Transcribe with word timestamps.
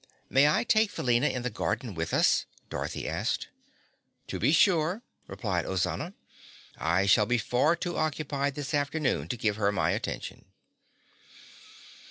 "May 0.31 0.47
I 0.49 0.63
take 0.63 0.89
Felina 0.89 1.27
in 1.27 1.43
the 1.43 1.51
garden 1.51 1.93
with 1.93 2.11
us?" 2.11 2.47
Dorothy 2.71 3.07
asked. 3.07 3.49
"To 4.29 4.39
be 4.39 4.51
sure," 4.51 5.03
replied 5.27 5.65
Ozana. 5.67 6.15
"I 6.75 7.05
shall 7.05 7.27
be 7.27 7.37
far 7.37 7.75
too 7.75 7.95
occupied 7.97 8.55
this 8.55 8.73
afternoon 8.73 9.27
to 9.27 9.37
give 9.37 9.57
her 9.57 9.71
my 9.71 9.91
attention." 9.91 10.45